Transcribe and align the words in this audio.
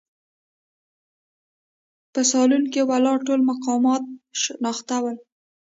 په 2.13 2.21
سالون 2.31 2.63
کې 2.73 2.81
ولاړ 2.89 3.17
ټول 3.27 3.39
مقامات 3.51 4.03
شناخته 4.41 4.95
ول. 5.03 5.17